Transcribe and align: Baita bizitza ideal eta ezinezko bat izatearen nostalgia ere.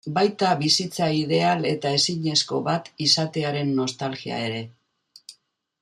Baita 0.13 0.53
bizitza 0.61 1.09
ideal 1.17 1.61
eta 1.73 1.91
ezinezko 1.99 2.63
bat 2.69 2.91
izatearen 3.09 3.73
nostalgia 3.83 4.45
ere. 4.49 4.65